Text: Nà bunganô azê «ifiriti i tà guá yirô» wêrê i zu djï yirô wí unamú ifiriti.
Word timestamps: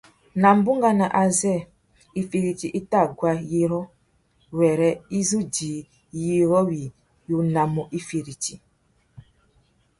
Nà 0.41 0.49
bunganô 0.63 1.05
azê 1.23 1.55
«ifiriti 2.19 2.67
i 2.79 2.81
tà 2.91 3.01
guá 3.17 3.31
yirô» 3.49 3.81
wêrê 4.57 4.89
i 5.17 5.19
zu 5.29 5.39
djï 5.53 5.73
yirô 6.21 6.59
wí 6.69 6.81
unamú 7.39 7.81
ifiriti. 7.97 8.53